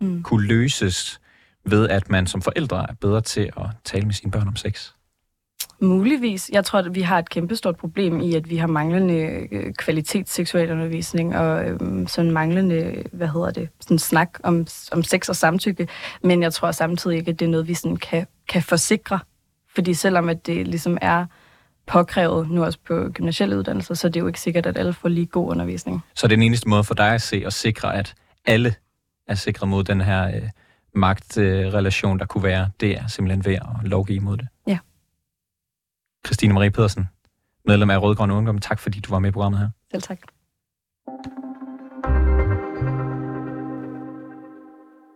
mm. 0.00 0.22
kunne 0.22 0.46
løses 0.46 1.20
ved, 1.64 1.88
at 1.88 2.10
man 2.10 2.26
som 2.26 2.42
forældre 2.42 2.86
er 2.90 2.94
bedre 2.94 3.20
til 3.20 3.50
at 3.56 3.66
tale 3.84 4.04
med 4.04 4.14
sine 4.14 4.30
børn 4.30 4.48
om 4.48 4.56
sex? 4.56 4.92
Muligvis. 5.80 6.50
Jeg 6.52 6.64
tror, 6.64 6.78
at 6.78 6.94
vi 6.94 7.00
har 7.00 7.18
et 7.18 7.30
kæmpestort 7.30 7.76
problem 7.76 8.20
i, 8.20 8.34
at 8.34 8.50
vi 8.50 8.56
har 8.56 8.66
manglende 8.66 9.14
øh, 9.52 9.74
kvalitetsseksualundervisning 9.74 11.36
og 11.36 11.68
øhm, 11.68 12.06
sådan 12.06 12.30
manglende, 12.30 13.02
hvad 13.12 13.28
hedder 13.28 13.50
det, 13.50 13.68
sådan 13.80 13.98
snak 13.98 14.38
om, 14.42 14.66
om 14.92 15.02
sex 15.02 15.28
og 15.28 15.36
samtykke. 15.36 15.88
Men 16.22 16.42
jeg 16.42 16.52
tror 16.52 16.70
samtidig 16.70 17.16
ikke, 17.18 17.30
at 17.30 17.38
det 17.38 17.44
er 17.44 17.50
noget, 17.50 17.68
vi 17.68 17.74
sådan 17.74 17.96
kan, 17.96 18.26
kan 18.48 18.62
forsikre. 18.62 19.18
Fordi 19.74 19.94
selvom 19.94 20.28
at 20.28 20.46
det 20.46 20.68
ligesom 20.68 20.98
er 21.00 21.26
påkrævet 21.86 22.50
nu 22.50 22.64
også 22.64 22.78
på 22.86 23.08
gymnasielle 23.14 23.58
uddannelser, 23.58 23.94
så 23.94 24.08
det 24.08 24.16
er 24.16 24.20
jo 24.20 24.26
ikke 24.26 24.40
sikkert, 24.40 24.66
at 24.66 24.78
alle 24.78 24.92
får 24.92 25.08
lige 25.08 25.26
god 25.26 25.50
undervisning. 25.50 26.00
Så 26.14 26.26
det 26.26 26.32
er 26.32 26.36
den 26.36 26.42
eneste 26.42 26.68
måde 26.68 26.84
for 26.84 26.94
dig 26.94 27.14
at 27.14 27.22
se 27.22 27.42
og 27.46 27.52
sikre, 27.52 27.96
at 27.96 28.14
alle 28.46 28.74
er 29.28 29.34
sikret 29.34 29.68
mod 29.68 29.84
den 29.84 30.00
her 30.00 30.26
øh, 30.26 30.42
magtrelation, 30.94 32.16
øh, 32.16 32.20
der 32.20 32.26
kunne 32.26 32.44
være, 32.44 32.70
det 32.80 32.98
er 32.98 33.06
simpelthen 33.06 33.44
ved 33.44 33.54
at 33.54 33.66
lovgive 33.82 34.16
imod 34.16 34.36
det? 34.36 34.46
Ja. 34.66 34.78
Christine 36.28 36.54
Marie 36.54 36.70
Pedersen, 36.70 37.08
medlem 37.64 37.90
af 37.90 38.02
Rødgrøn 38.02 38.30
Ungdom. 38.30 38.58
Tak 38.58 38.78
fordi 38.78 39.00
du 39.00 39.10
var 39.10 39.18
med 39.18 39.28
i 39.28 39.32
programmet 39.32 39.60
her. 39.60 39.68
Selv 39.90 40.02
tak. 40.02 40.18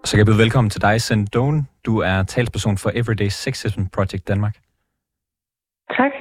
Så 0.04 0.10
kan 0.10 0.18
jeg 0.18 0.26
byde 0.26 0.38
velkommen 0.38 0.70
til 0.70 0.80
dig, 0.82 1.02
Sendone. 1.02 1.64
Du 1.84 1.98
er 1.98 2.22
talsperson 2.22 2.78
for 2.78 2.90
Everyday 2.94 3.28
Sexism 3.28 3.82
Project 3.92 4.28
Danmark. 4.28 4.56
Tak. 5.96 6.12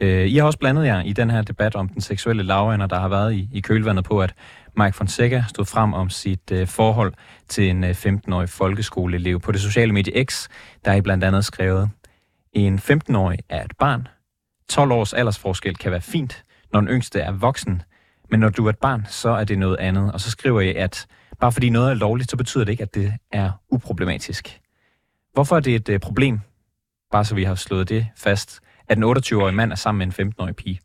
Øh, 0.00 0.26
I 0.26 0.36
har 0.36 0.46
også 0.46 0.58
blandet 0.58 0.86
jer 0.86 1.02
i 1.02 1.12
den 1.12 1.30
her 1.30 1.42
debat 1.42 1.74
om 1.74 1.88
den 1.88 2.00
seksuelle 2.00 2.42
lavender, 2.42 2.86
der 2.86 3.00
har 3.00 3.08
været 3.08 3.34
i, 3.34 3.48
i 3.52 3.60
kølvandet 3.60 4.04
på, 4.04 4.22
at 4.22 4.34
Mike 4.76 4.96
Fonseca 4.96 5.44
stod 5.48 5.64
frem 5.64 5.94
om 5.94 6.10
sit 6.10 6.52
øh, 6.52 6.66
forhold 6.66 7.12
til 7.48 7.70
en 7.70 7.84
øh, 7.84 7.90
15-årig 7.90 8.48
folkeskoleelev. 8.48 9.40
På 9.40 9.52
det 9.52 9.60
sociale 9.60 9.92
medie 9.92 10.24
X, 10.24 10.48
der 10.84 10.90
er 10.90 10.96
I 10.96 11.00
blandt 11.00 11.24
andet 11.24 11.44
skrevet, 11.44 11.90
en 12.52 12.78
15-årig 12.78 13.38
er 13.48 13.64
et 13.64 13.72
barn. 13.78 14.08
12 14.70 14.92
års 14.92 15.12
aldersforskel 15.12 15.76
kan 15.76 15.90
være 15.92 16.00
fint, 16.00 16.44
når 16.72 16.80
den 16.80 16.88
yngste 16.88 17.20
er 17.20 17.32
voksen. 17.32 17.82
Men 18.30 18.40
når 18.40 18.48
du 18.48 18.66
er 18.66 18.70
et 18.70 18.78
barn, 18.78 19.04
så 19.06 19.30
er 19.30 19.44
det 19.44 19.58
noget 19.58 19.76
andet. 19.76 20.12
Og 20.12 20.20
så 20.20 20.30
skriver 20.30 20.60
I, 20.60 20.74
at 20.74 21.06
bare 21.40 21.52
fordi 21.52 21.70
noget 21.70 21.90
er 21.90 21.94
lovligt, 21.94 22.30
så 22.30 22.36
betyder 22.36 22.64
det 22.64 22.72
ikke, 22.72 22.82
at 22.82 22.94
det 22.94 23.12
er 23.32 23.50
uproblematisk. 23.70 24.60
Hvorfor 25.34 25.56
er 25.56 25.60
det 25.60 25.74
et 25.74 25.88
øh, 25.88 26.00
problem, 26.00 26.38
bare 27.12 27.24
så 27.24 27.34
vi 27.34 27.44
har 27.44 27.54
slået 27.54 27.88
det 27.88 28.06
fast, 28.24 28.60
at 28.88 28.98
en 28.98 29.04
28-årig 29.04 29.54
mand 29.54 29.72
er 29.72 29.76
sammen 29.76 29.98
med 29.98 30.18
en 30.18 30.28
15-årig 30.28 30.56
pige? 30.56 30.80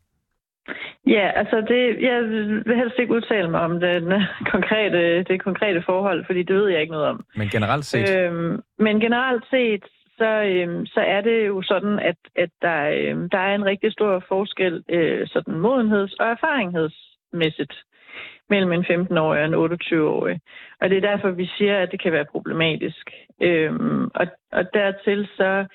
Ja, 1.08 1.32
altså 1.36 1.56
det, 1.56 2.02
jeg 2.02 2.22
vil 2.68 2.76
helst 2.76 2.96
ikke 3.00 3.14
udtale 3.14 3.50
mig 3.50 3.62
om 3.62 3.80
den 3.80 4.04
konkrete, 4.54 5.24
det 5.24 5.44
konkrete 5.44 5.84
forhold, 5.86 6.26
fordi 6.26 6.44
det 6.44 6.56
ved 6.56 6.68
jeg 6.68 6.82
ikke 6.82 6.92
noget 6.92 7.08
om. 7.08 7.26
Men 7.36 7.50
generelt 7.50 7.86
set? 7.86 8.18
Øhm, 8.18 8.62
men 8.80 9.00
generelt 9.00 9.44
set, 9.50 9.84
så, 10.18 10.44
øhm, 10.44 10.86
så 10.86 11.00
er 11.00 11.22
det 11.22 11.48
jo 11.48 11.62
sådan, 11.62 12.00
at, 12.00 12.16
at 12.36 12.50
der, 12.62 12.90
øhm, 12.94 13.30
der 13.30 13.38
er 13.38 13.56
en 13.56 13.66
rigtig 13.66 13.92
stor 13.92 14.24
forskel 14.28 14.84
øh, 14.90 15.28
sådan 15.28 15.54
modenheds- 15.54 16.20
og 16.20 16.28
erfaringsmæssigt 16.28 17.74
mellem 18.50 18.72
en 18.72 18.86
15-årig 18.86 19.40
og 19.42 19.46
en 19.46 19.80
28-årig. 19.82 20.40
Og 20.82 20.90
det 20.90 20.98
er 20.98 21.02
derfor, 21.12 21.30
vi 21.30 21.50
siger, 21.58 21.80
at 21.80 21.92
det 21.92 22.02
kan 22.02 22.12
være 22.12 22.26
problematisk. 22.26 23.12
Øhm, 23.42 24.06
og, 24.16 24.28
og 24.52 24.74
dertil 24.74 25.28
så 25.38 25.66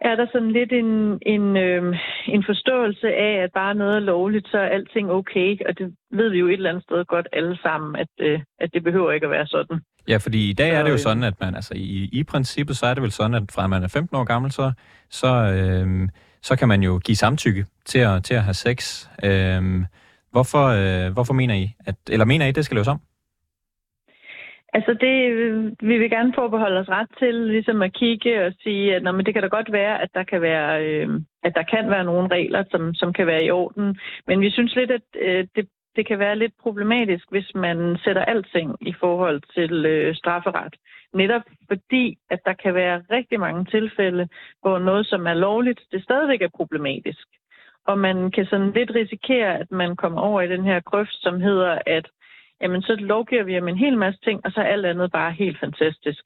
er 0.00 0.16
der 0.16 0.26
sådan 0.32 0.52
lidt 0.52 0.72
en, 0.72 1.18
en, 1.26 1.56
øhm, 1.56 1.94
en 2.26 2.44
forståelse 2.44 3.14
af, 3.14 3.42
at 3.42 3.52
bare 3.52 3.74
noget 3.74 3.96
er 3.96 4.00
lovligt, 4.00 4.48
så 4.48 4.58
er 4.58 4.68
alting 4.68 5.10
okay. 5.10 5.58
Og 5.68 5.78
det 5.78 5.96
ved 6.10 6.28
vi 6.30 6.38
jo 6.38 6.46
et 6.46 6.52
eller 6.52 6.70
andet 6.70 6.84
sted 6.84 7.04
godt 7.04 7.28
alle 7.32 7.58
sammen, 7.62 7.96
at, 7.96 8.08
øh, 8.20 8.40
at 8.58 8.74
det 8.74 8.82
behøver 8.84 9.12
ikke 9.12 9.26
at 9.26 9.30
være 9.30 9.46
sådan. 9.46 9.80
Ja, 10.08 10.16
fordi 10.16 10.50
i 10.50 10.52
dag 10.52 10.70
er 10.70 10.82
det 10.82 10.90
jo 10.90 10.98
sådan, 10.98 11.22
at 11.22 11.40
man, 11.40 11.54
altså 11.54 11.74
i, 11.76 12.08
i 12.12 12.24
princippet, 12.24 12.76
så 12.76 12.86
er 12.86 12.94
det 12.94 13.02
vel 13.02 13.12
sådan, 13.12 13.34
at 13.34 13.42
fra 13.54 13.66
man 13.66 13.82
er 13.82 13.88
15 13.88 14.16
år 14.16 14.24
gammel, 14.24 14.50
så, 14.52 14.72
så, 15.10 15.28
øh, 15.28 16.08
så 16.42 16.56
kan 16.56 16.68
man 16.68 16.82
jo 16.82 17.00
give 17.04 17.16
samtykke 17.16 17.66
til 17.84 17.98
at, 17.98 18.24
til 18.24 18.34
at 18.34 18.42
have 18.42 18.54
sex. 18.54 19.08
Øh, 19.24 19.62
hvorfor, 20.30 20.64
øh, 20.80 21.12
hvorfor 21.12 21.34
mener 21.34 21.54
I, 21.54 21.74
at, 21.86 21.94
eller 22.08 22.24
mener 22.24 22.46
I, 22.46 22.48
at 22.48 22.54
det 22.54 22.64
skal 22.64 22.74
laves 22.74 22.88
om? 22.88 23.00
Altså 24.74 24.92
det, 25.04 25.16
vi 25.88 25.98
vil 25.98 26.10
gerne 26.10 26.32
forbeholde 26.34 26.80
os 26.80 26.88
ret 26.88 27.10
til, 27.18 27.34
ligesom 27.34 27.82
at 27.82 27.92
kigge 27.92 28.46
og 28.46 28.52
sige, 28.62 28.94
at 28.94 29.02
nå, 29.02 29.12
men 29.12 29.26
det 29.26 29.34
kan 29.34 29.42
da 29.42 29.48
godt 29.48 29.72
være, 29.72 30.02
at 30.02 30.08
der 30.14 30.24
kan 30.24 30.40
være, 30.42 30.84
øh, 30.84 31.08
at 31.42 31.52
der 31.54 31.62
kan 31.62 31.90
være 31.90 32.04
nogle 32.04 32.28
regler, 32.28 32.64
som, 32.70 32.94
som 32.94 33.12
kan 33.12 33.26
være 33.26 33.44
i 33.44 33.50
orden. 33.50 33.98
Men 34.26 34.40
vi 34.40 34.50
synes 34.50 34.74
lidt, 34.74 34.90
at 34.90 35.06
øh, 35.20 35.46
det, 35.56 35.68
det 35.96 36.06
kan 36.06 36.18
være 36.18 36.36
lidt 36.38 36.52
problematisk, 36.62 37.30
hvis 37.30 37.54
man 37.54 37.98
sætter 38.04 38.24
alting 38.24 38.76
i 38.80 38.94
forhold 39.00 39.42
til 39.54 39.86
øh, 39.86 40.14
strafferet. 40.14 40.74
Netop 41.14 41.42
fordi, 41.68 42.18
at 42.30 42.40
der 42.44 42.52
kan 42.52 42.74
være 42.74 43.04
rigtig 43.10 43.40
mange 43.40 43.64
tilfælde, 43.64 44.28
hvor 44.60 44.78
noget, 44.78 45.06
som 45.06 45.26
er 45.26 45.34
lovligt, 45.34 45.80
det 45.92 46.02
stadigvæk 46.02 46.42
er 46.42 46.56
problematisk. 46.56 47.26
Og 47.86 47.98
man 47.98 48.30
kan 48.30 48.46
sådan 48.46 48.72
lidt 48.72 48.90
risikere, 48.94 49.58
at 49.58 49.70
man 49.70 49.96
kommer 49.96 50.20
over 50.20 50.40
i 50.40 50.48
den 50.48 50.64
her 50.64 50.80
grøft, 50.80 51.14
som 51.22 51.40
hedder, 51.40 51.78
at 51.86 52.08
jamen 52.60 52.82
så 52.82 52.94
lovgiver 52.94 53.42
vi 53.42 53.58
om 53.58 53.68
en 53.68 53.76
hel 53.76 53.98
masse 53.98 54.20
ting, 54.20 54.40
og 54.44 54.52
så 54.52 54.60
er 54.60 54.64
alt 54.64 54.86
andet 54.86 55.12
bare 55.12 55.32
helt 55.32 55.60
fantastisk. 55.60 56.24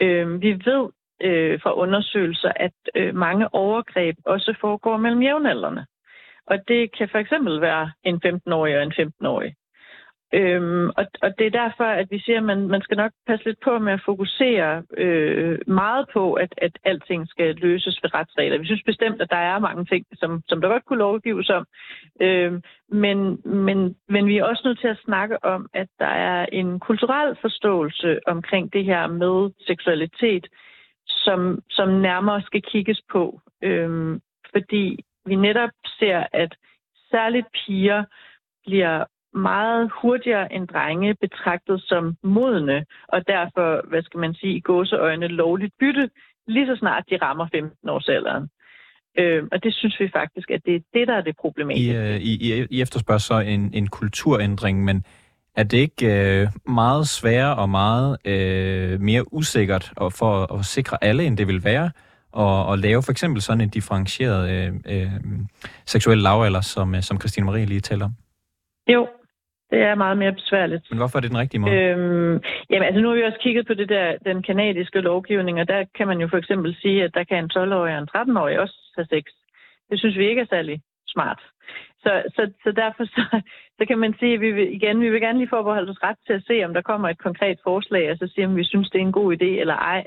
Øh, 0.00 0.42
vi 0.42 0.52
ved 0.52 0.88
øh, 1.22 1.60
fra 1.62 1.74
undersøgelser, 1.74 2.52
at 2.56 2.72
øh, 2.94 3.14
mange 3.14 3.54
overgreb 3.54 4.16
også 4.26 4.54
foregår 4.60 4.96
mellem 4.96 5.22
jævnaldrende. 5.22 5.86
Og 6.46 6.58
det 6.68 6.96
kan 6.96 7.08
for 7.08 7.18
eksempel 7.18 7.60
være 7.60 7.92
en 8.04 8.20
15-årig 8.26 8.76
og 8.76 8.82
en 8.82 8.92
15-årig. 8.92 9.54
Øhm, 10.34 10.88
og, 10.88 11.06
og 11.22 11.38
det 11.38 11.46
er 11.46 11.60
derfor, 11.62 11.84
at 11.84 12.06
vi 12.10 12.18
siger, 12.18 12.38
at 12.38 12.44
man, 12.44 12.68
man 12.68 12.82
skal 12.82 12.96
nok 12.96 13.12
passe 13.26 13.44
lidt 13.44 13.60
på 13.64 13.78
med 13.78 13.92
at 13.92 14.04
fokusere 14.04 14.82
øh, 14.96 15.58
meget 15.66 16.06
på, 16.12 16.32
at, 16.32 16.54
at 16.56 16.78
alting 16.84 17.28
skal 17.28 17.54
løses 17.54 18.00
ved 18.02 18.14
retsregler. 18.14 18.58
Vi 18.58 18.66
synes 18.66 18.82
bestemt, 18.86 19.22
at 19.22 19.30
der 19.30 19.36
er 19.36 19.58
mange 19.58 19.84
ting, 19.84 20.06
som, 20.12 20.42
som 20.48 20.60
der 20.60 20.68
godt 20.68 20.84
kunne 20.84 20.98
lovgives 20.98 21.50
om. 21.50 21.66
Øhm, 22.20 22.62
men, 22.88 23.18
men, 23.44 23.96
men 24.08 24.26
vi 24.26 24.38
er 24.38 24.44
også 24.44 24.62
nødt 24.64 24.80
til 24.80 24.88
at 24.88 25.02
snakke 25.04 25.44
om, 25.44 25.68
at 25.74 25.88
der 25.98 26.12
er 26.30 26.46
en 26.52 26.80
kulturel 26.80 27.36
forståelse 27.40 28.18
omkring 28.26 28.72
det 28.72 28.84
her 28.84 29.06
med 29.06 29.50
seksualitet, 29.66 30.46
som, 31.06 31.62
som 31.70 31.88
nærmere 31.88 32.42
skal 32.42 32.62
kigges 32.62 33.00
på. 33.12 33.40
Øhm, 33.62 34.20
fordi 34.52 35.04
vi 35.26 35.34
netop 35.34 35.70
ser, 35.98 36.26
at 36.32 36.56
særligt 37.10 37.46
piger 37.52 38.04
bliver 38.66 39.04
meget 39.34 39.90
hurtigere 40.02 40.52
end 40.52 40.68
drenge 40.68 41.14
betragtet 41.20 41.82
som 41.82 42.16
modne, 42.22 42.84
og 43.08 43.26
derfor, 43.26 43.88
hvad 43.88 44.02
skal 44.02 44.20
man 44.20 44.34
sige, 44.34 44.56
i 44.56 44.60
gåseøjne 44.60 45.26
lovligt 45.26 45.74
bytte, 45.80 46.10
lige 46.46 46.66
så 46.66 46.76
snart 46.76 47.04
de 47.10 47.16
rammer 47.22 47.46
15 47.52 47.88
års 47.88 48.08
alderen. 48.08 48.48
Øh, 49.18 49.42
og 49.52 49.64
det 49.64 49.74
synes 49.74 50.00
vi 50.00 50.10
faktisk, 50.12 50.50
at 50.50 50.60
det 50.66 50.74
er 50.76 50.80
det, 50.94 51.08
der 51.08 51.14
er 51.14 51.20
det 51.20 51.36
problematiske. 51.36 52.20
I, 52.20 52.32
I, 52.40 52.66
I 52.70 52.82
efterspørger 52.82 53.18
så 53.18 53.38
en, 53.38 53.70
en 53.74 53.86
kulturændring, 53.86 54.84
men 54.84 55.04
er 55.56 55.62
det 55.62 55.78
ikke 55.78 56.06
øh, 56.06 56.48
meget 56.68 57.08
sværere 57.08 57.56
og 57.56 57.68
meget 57.68 58.18
øh, 58.24 59.00
mere 59.00 59.32
usikkert 59.32 59.92
og 59.96 60.12
for 60.12 60.58
at 60.58 60.64
sikre 60.64 61.04
alle, 61.04 61.24
end 61.24 61.36
det 61.36 61.48
vil 61.48 61.64
være, 61.64 61.90
at, 62.42 62.72
at 62.72 62.78
lave 62.78 63.02
for 63.02 63.12
eksempel 63.12 63.42
sådan 63.42 63.60
en 63.60 63.68
differentieret 63.68 64.42
øh, 64.54 64.72
øh, 64.92 65.10
seksuel 65.86 66.18
lavalder, 66.18 66.60
som, 66.60 66.94
øh, 66.94 67.02
som 67.02 67.20
Christine 67.20 67.46
Marie 67.46 67.66
lige 67.66 67.80
taler 67.80 68.04
om? 68.04 68.12
Jo, 68.88 69.08
det 69.70 69.80
er 69.82 69.94
meget 69.94 70.18
mere 70.18 70.32
besværligt. 70.32 70.84
Men 70.90 70.98
hvorfor 70.98 71.16
er 71.18 71.20
det 71.20 71.30
den 71.30 71.38
rigtige 71.38 71.60
måde? 71.60 71.74
Øhm, 71.74 72.40
jamen, 72.70 72.86
altså 72.88 73.00
nu 73.00 73.08
har 73.08 73.16
vi 73.16 73.22
også 73.22 73.38
kigget 73.42 73.66
på 73.66 73.74
det 73.74 73.88
der, 73.88 74.16
den 74.24 74.42
kanadiske 74.42 75.00
lovgivning, 75.00 75.60
og 75.60 75.68
der 75.68 75.84
kan 75.96 76.06
man 76.06 76.20
jo 76.20 76.28
for 76.28 76.36
eksempel 76.36 76.76
sige, 76.82 77.04
at 77.04 77.14
der 77.14 77.24
kan 77.24 77.38
en 77.38 77.50
12-årig 77.54 77.94
og 77.96 78.02
en 78.02 78.08
13-årig 78.16 78.60
også 78.60 78.76
have 78.96 79.06
sex. 79.10 79.24
Det 79.90 79.98
synes 79.98 80.16
vi 80.16 80.28
ikke 80.28 80.42
er 80.42 80.46
særlig 80.50 80.80
smart. 81.06 81.40
Så, 82.04 82.22
så, 82.36 82.42
så 82.64 82.72
derfor 82.72 83.04
så, 83.04 83.40
så 83.78 83.84
kan 83.88 83.98
man 83.98 84.14
sige, 84.18 84.34
at 84.34 84.40
vi 84.40 84.50
vil, 84.50 84.74
igen, 84.74 85.00
vi 85.00 85.10
vil 85.10 85.20
gerne 85.20 85.38
lige 85.38 85.54
forbeholde 85.56 85.90
os 85.90 86.02
ret 86.02 86.20
til 86.26 86.32
at 86.32 86.44
se, 86.46 86.64
om 86.64 86.74
der 86.74 86.82
kommer 86.82 87.08
et 87.08 87.18
konkret 87.18 87.58
forslag, 87.64 88.10
og 88.10 88.16
så 88.18 88.26
sige, 88.34 88.46
om 88.46 88.56
vi 88.56 88.64
synes, 88.64 88.90
det 88.90 88.98
er 88.98 89.06
en 89.06 89.18
god 89.20 89.36
idé 89.36 89.50
eller 89.62 89.76
ej. 89.76 90.04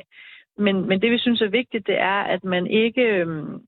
Men, 0.57 0.87
men 0.87 1.01
det, 1.01 1.11
vi 1.11 1.17
synes 1.17 1.41
er 1.41 1.49
vigtigt, 1.49 1.87
det 1.87 1.99
er, 1.99 2.21
at 2.23 2.43
man 2.43 2.67
ikke 2.67 3.01
øhm, 3.01 3.61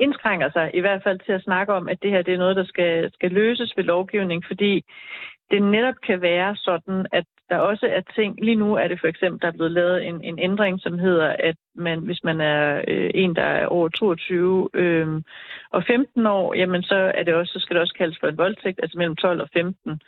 indskrænker 0.00 0.50
sig 0.50 0.70
i 0.74 0.80
hvert 0.80 1.02
fald 1.02 1.18
til 1.18 1.32
at 1.32 1.42
snakke 1.42 1.72
om, 1.72 1.88
at 1.88 2.02
det 2.02 2.10
her 2.10 2.22
det 2.22 2.34
er 2.34 2.38
noget, 2.38 2.56
der 2.56 2.64
skal, 2.64 3.12
skal 3.12 3.30
løses 3.30 3.76
ved 3.76 3.84
lovgivning, 3.84 4.44
fordi 4.46 4.84
det 5.50 5.62
netop 5.62 5.94
kan 6.06 6.20
være 6.20 6.56
sådan, 6.56 7.06
at 7.12 7.24
der 7.50 7.56
også 7.56 7.86
er 7.86 8.00
ting, 8.00 8.44
lige 8.44 8.56
nu 8.56 8.74
er 8.74 8.88
det 8.88 9.00
for 9.00 9.06
eksempel, 9.06 9.42
der 9.42 9.48
er 9.48 9.52
blevet 9.52 9.72
lavet 9.72 10.06
en, 10.06 10.24
en 10.24 10.38
ændring, 10.38 10.80
som 10.80 10.98
hedder, 10.98 11.36
at 11.38 11.56
man, 11.74 11.98
hvis 11.98 12.24
man 12.24 12.40
er 12.40 12.84
øh, 12.88 13.10
en, 13.14 13.36
der 13.36 13.42
er 13.42 13.66
over 13.66 13.88
22 13.88 14.68
øh, 14.74 15.22
og 15.70 15.84
15 15.84 16.26
år, 16.26 16.54
jamen 16.54 16.82
så, 16.82 17.12
er 17.14 17.22
det 17.22 17.34
også, 17.34 17.52
så 17.52 17.60
skal 17.60 17.74
det 17.74 17.80
også 17.80 17.94
kaldes 17.94 18.18
for 18.20 18.26
en 18.26 18.38
voldtægt, 18.38 18.80
altså 18.82 18.98
mellem 18.98 19.16
12 19.16 19.40
og 19.40 19.48
15 19.52 20.00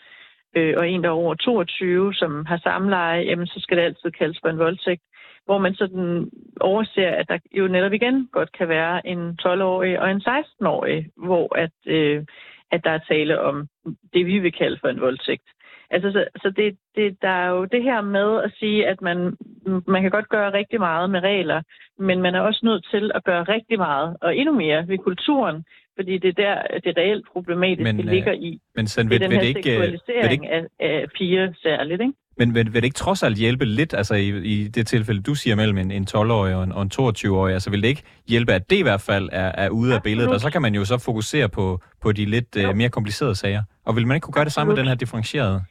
øh, 0.57 0.75
og 0.76 0.88
en, 0.88 1.02
der 1.02 1.09
er 1.09 1.12
over 1.12 1.35
22, 1.35 2.14
som 2.14 2.47
har 2.47 2.59
samleje, 2.59 3.23
jamen 3.23 3.47
så 3.47 3.61
skal 3.61 3.76
det 3.76 3.85
altid 3.85 4.11
kaldes 4.11 4.38
for 4.43 4.49
en 4.49 4.59
voldtægt 4.59 5.02
hvor 5.49 5.59
man 5.59 5.75
sådan 5.75 6.31
overser, 6.61 7.11
at 7.11 7.28
der 7.28 7.38
jo 7.52 7.69
netop 7.69 7.93
igen 7.93 8.28
godt 8.33 8.52
kan 8.59 8.69
være 8.69 9.07
en 9.07 9.38
12-årig 9.43 10.00
og 10.00 10.11
en 10.11 10.23
16-årig, 10.28 11.07
hvor 11.17 11.57
at, 11.64 11.76
øh, 11.87 12.25
at 12.71 12.81
der 12.85 12.90
er 12.90 13.09
tale 13.09 13.40
om 13.40 13.69
det, 14.12 14.26
vi 14.26 14.38
vil 14.38 14.52
kalde 14.52 14.78
for 14.81 14.88
en 14.88 15.00
voldtægt. 15.00 15.49
Altså, 15.90 16.12
så, 16.12 16.25
så 16.42 16.50
det, 16.57 16.76
det, 16.97 17.16
der 17.23 17.28
er 17.28 17.49
jo 17.49 17.64
det 17.64 17.83
her 17.83 18.00
med 18.00 18.42
at 18.45 18.52
sige, 18.59 18.87
at 18.87 19.02
man, 19.02 19.37
man 19.87 20.02
kan 20.02 20.11
godt 20.11 20.28
gøre 20.28 20.52
rigtig 20.52 20.80
meget 20.80 21.11
med 21.11 21.21
regler, 21.21 21.62
men 21.99 22.23
man 22.23 22.35
er 22.35 22.40
også 22.40 22.61
nødt 22.62 22.87
til 22.90 23.11
at 23.14 23.25
gøre 23.25 23.42
rigtig 23.42 23.78
meget, 23.78 24.16
og 24.21 24.37
endnu 24.37 24.54
mere 24.54 24.88
ved 24.88 24.99
kulturen, 24.99 25.64
fordi 25.97 26.18
det 26.18 26.28
er 26.28 26.42
der, 26.45 26.80
det 26.85 26.97
reelt 26.97 27.26
problematiske 27.33 27.92
men, 27.92 28.04
ligger 28.04 28.33
i. 28.33 28.52
Øh, 28.52 28.59
men 28.76 28.87
sådan, 28.87 29.11
det 29.11 29.23
er 29.23 29.28
den 29.28 29.33
her 29.33 29.40
ikke, 29.40 29.59
øh, 29.59 29.64
seksualisering 29.64 30.33
ikke, 30.33 30.49
af, 30.54 30.64
af 30.80 31.07
piger 31.18 31.52
særligt, 31.62 32.00
ikke? 32.00 32.12
Men 32.38 32.54
vil, 32.54 32.66
vil 32.66 32.75
det 32.75 32.85
ikke 32.85 32.95
trods 32.95 33.23
alt 33.23 33.38
hjælpe 33.38 33.64
lidt, 33.64 33.95
altså 33.95 34.14
i, 34.14 34.28
i 34.28 34.68
det 34.68 34.87
tilfælde, 34.87 35.23
du 35.23 35.35
siger 35.35 35.57
mellem 35.57 35.78
en, 35.78 35.90
en 35.90 36.07
12-årig 36.11 36.54
og 36.54 36.64
en, 36.64 36.73
og 36.73 36.83
en 36.83 36.90
22-årig, 37.00 37.54
altså 37.54 37.71
vil 37.71 37.83
det 37.83 37.88
ikke 37.88 38.02
hjælpe, 38.28 38.52
at 38.52 38.71
det 38.71 38.76
i 38.76 38.83
hvert 38.83 39.00
fald 39.00 39.28
er, 39.33 39.52
er 39.54 39.68
ude 39.68 39.95
af 39.95 40.02
billedet, 40.02 40.30
og 40.30 40.40
så 40.40 40.50
kan 40.50 40.62
man 40.62 40.75
jo 40.75 40.85
så 40.85 40.99
fokusere 40.99 41.49
på, 41.49 41.80
på 42.02 42.12
de 42.12 42.25
lidt 42.25 42.57
uh, 42.57 42.76
mere 42.76 42.88
komplicerede 42.88 43.35
sager. 43.35 43.62
Og 43.85 43.97
vil 43.97 44.07
man 44.07 44.14
ikke 44.14 44.25
kunne 44.25 44.35
gøre 44.35 44.45
det 44.45 44.52
samme 44.52 44.71
med 44.71 44.76
den 44.76 44.88
her 44.88 44.95
differentierede? 44.95 45.62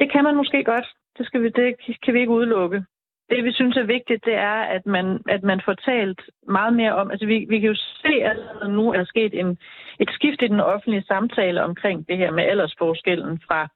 Det 0.00 0.12
kan 0.12 0.24
man 0.24 0.36
måske 0.36 0.64
godt. 0.64 0.86
Det, 1.18 1.26
skal 1.26 1.42
vi, 1.42 1.48
det 1.48 1.76
kan 2.04 2.14
vi 2.14 2.20
ikke 2.20 2.32
udelukke. 2.32 2.84
Det, 3.30 3.44
vi 3.44 3.52
synes 3.52 3.76
er 3.76 3.92
vigtigt, 3.96 4.24
det 4.24 4.34
er, 4.34 4.60
at 4.76 4.86
man, 4.86 5.22
at 5.28 5.42
man 5.42 5.60
får 5.64 5.74
talt 5.74 6.20
meget 6.48 6.72
mere 6.74 6.94
om... 6.94 7.10
Altså, 7.10 7.26
vi, 7.26 7.46
vi 7.48 7.60
kan 7.60 7.68
jo 7.68 7.74
se, 7.74 8.12
at 8.22 8.36
nu 8.70 8.92
er 8.92 9.04
sket 9.04 9.40
en, 9.40 9.58
et 10.00 10.10
skift 10.10 10.42
i 10.42 10.48
den 10.48 10.60
offentlige 10.60 11.04
samtale 11.08 11.62
omkring 11.62 12.08
det 12.08 12.16
her 12.16 12.30
med 12.30 12.44
aldersforskellen 12.44 13.40
fra 13.46 13.68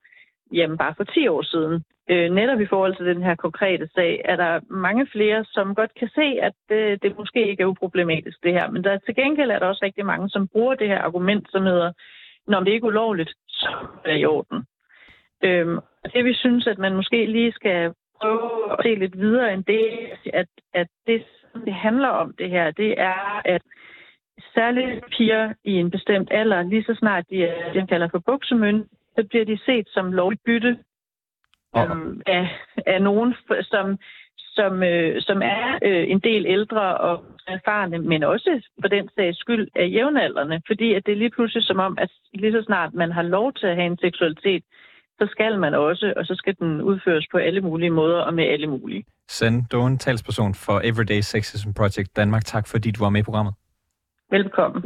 jamen 0.53 0.79
bare 0.79 0.95
for 0.97 1.05
10 1.05 1.29
år 1.29 1.43
siden. 1.43 1.85
Øh, 2.11 2.31
netop 2.31 2.61
i 2.61 2.67
forhold 2.67 2.97
til 2.97 3.07
den 3.07 3.23
her 3.23 3.35
konkrete 3.35 3.89
sag, 3.95 4.21
er 4.25 4.37
der 4.37 4.61
mange 4.71 5.07
flere, 5.07 5.45
som 5.45 5.75
godt 5.75 5.95
kan 5.95 6.09
se, 6.09 6.27
at 6.43 6.53
det, 6.69 7.03
det 7.03 7.19
måske 7.19 7.51
ikke 7.51 7.63
er 7.63 7.67
uproblematisk 7.67 8.43
det 8.43 8.53
her. 8.53 8.71
Men 8.71 8.85
der, 8.85 8.99
til 8.99 9.15
gengæld 9.15 9.51
er 9.51 9.59
der 9.59 9.67
også 9.67 9.85
rigtig 9.85 10.07
mange, 10.07 10.31
som 10.31 10.49
bruger 10.49 10.75
det 10.75 10.89
her 10.89 10.99
argument, 10.99 11.51
som 11.51 11.63
hedder, 11.63 11.93
når 12.47 12.61
det 12.61 12.73
ikke 12.73 12.85
er 12.85 12.89
ulovligt, 12.89 13.33
så 13.49 13.69
er 14.05 14.13
det 14.13 14.21
i 14.21 14.25
orden. 14.25 14.67
Øhm, 15.45 15.79
det 16.15 16.25
vi 16.25 16.35
synes, 16.35 16.67
at 16.67 16.79
man 16.79 16.95
måske 16.95 17.27
lige 17.27 17.53
skal 17.53 17.93
prøve 18.21 18.73
at 18.73 18.79
se 18.83 18.95
lidt 18.95 19.19
videre 19.19 19.53
end 19.55 19.65
det, 19.65 20.11
at, 20.33 20.47
at 20.75 20.89
det, 21.07 21.25
det 21.65 21.75
handler 21.75 22.09
om 22.09 22.35
det 22.39 22.51
her, 22.51 22.71
det 22.71 23.01
er, 23.01 23.43
at 23.45 23.63
særligt 24.55 25.05
piger 25.17 25.53
i 25.65 25.73
en 25.73 25.91
bestemt 25.91 26.29
alder, 26.33 26.63
lige 26.63 26.85
så 26.85 26.95
snart 26.95 27.25
de 27.31 27.45
er, 27.45 27.73
det, 27.73 27.89
kalder 27.89 28.09
for 28.09 28.23
buksemøn, 28.27 28.85
så 29.17 29.27
bliver 29.31 29.45
de 29.45 29.59
set 29.67 29.89
som 29.89 30.13
lovligt 30.13 30.45
bytte 30.45 30.79
øhm, 31.77 32.23
af, 32.27 32.49
af 32.87 33.03
nogen, 33.03 33.35
som, 33.63 33.99
som, 34.37 34.83
øh, 34.83 35.23
som 35.23 35.43
er 35.43 35.79
øh, 35.83 36.11
en 36.11 36.21
del 36.21 36.47
ældre 36.47 36.99
og 36.99 37.25
erfarne, 37.47 37.99
men 37.99 38.23
også 38.23 38.69
for 38.81 38.89
den 38.89 39.09
sags 39.17 39.39
skyld 39.39 39.69
af 39.77 39.89
jævnaldrende, 39.93 40.61
fordi 40.67 40.95
at 40.95 41.07
det 41.07 41.13
er 41.13 41.17
lige 41.17 41.31
pludselig 41.31 41.65
som 41.65 41.79
om, 41.79 41.99
at 42.01 42.11
lige 42.35 42.53
så 42.53 42.63
snart 42.63 42.95
man 42.95 43.13
har 43.13 43.23
lov 43.23 43.53
til 43.53 43.67
at 43.67 43.77
have 43.77 43.87
en 43.87 43.99
seksualitet, 43.99 44.65
så 45.19 45.27
skal 45.31 45.59
man 45.59 45.75
også, 45.75 46.13
og 46.17 46.27
så 46.27 46.35
skal 46.35 46.57
den 46.59 46.83
udføres 46.83 47.27
på 47.33 47.39
alle 47.39 47.61
mulige 47.61 47.91
måder 47.91 48.21
og 48.21 48.35
med 48.35 48.45
alle 48.45 48.67
mulige. 48.67 49.05
Sand 49.29 49.63
Dawn, 49.73 49.99
talsperson 49.99 50.55
for 50.55 50.81
Everyday 50.85 51.21
Sexism 51.21 51.73
Project 51.73 52.17
Danmark. 52.17 52.45
Tak 52.45 52.69
fordi 52.69 52.91
du 52.91 53.05
var 53.05 53.11
med 53.11 53.21
i 53.21 53.23
programmet. 53.23 53.55
Velkommen. 54.31 54.83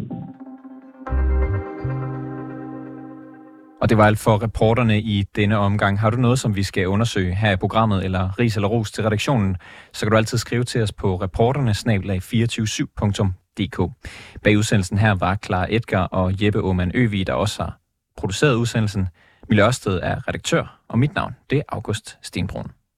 Og 3.81 3.89
det 3.89 3.99
var 3.99 4.07
alt 4.07 4.19
for 4.19 4.43
reporterne 4.43 5.01
i 5.01 5.25
denne 5.37 5.59
omgang. 5.59 6.01
Har 6.01 6.11
du 6.11 6.17
noget, 6.17 6.39
som 6.39 6.57
vi 6.57 6.63
skal 6.63 6.87
undersøge 6.87 7.35
her 7.35 7.53
i 7.53 7.57
programmet, 7.57 8.05
eller 8.05 8.39
ris 8.39 8.57
eller 8.57 8.69
ros 8.69 8.93
til 8.93 9.05
redaktionen, 9.05 9.57
så 9.93 10.07
kan 10.07 10.11
du 10.11 10.17
altid 10.17 10.39
skrive 10.39 10.65
til 10.65 10.83
os 10.83 10.93
på 10.93 11.17
reporterne 11.17 11.71
247dk 11.71 13.93
Bag 14.43 14.59
udsendelsen 14.59 14.99
her 14.99 15.15
var 15.15 15.39
Clara 15.45 15.67
Edgar 15.71 16.05
og 16.05 16.45
Jeppe 16.45 16.59
Aumann 16.59 16.93
Øvig, 16.95 17.27
der 17.27 17.33
også 17.33 17.63
har 17.63 17.79
produceret 18.17 18.55
udsendelsen. 18.55 19.09
Mille 19.49 19.67
Ørsted 19.67 20.01
er 20.03 20.29
redaktør, 20.29 20.81
og 20.89 20.99
mit 20.99 21.15
navn 21.15 21.37
det 21.51 21.59
er 21.59 21.63
August 21.69 22.19
Stenbrun. 22.23 22.71